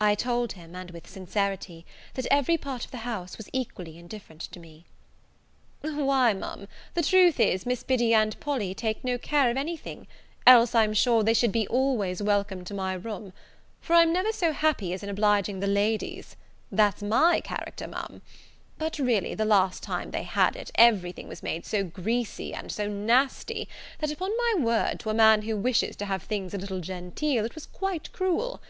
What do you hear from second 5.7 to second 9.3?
"Why, Ma'am, the truth is, Miss Biddy and Polly take no